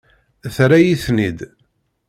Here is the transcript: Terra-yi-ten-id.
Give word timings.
Terra-yi-ten-id. 0.55 1.39